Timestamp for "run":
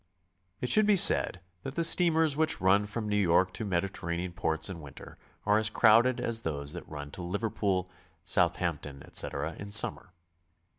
2.59-2.87, 6.89-7.11